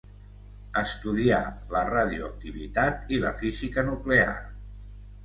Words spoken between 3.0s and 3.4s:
i la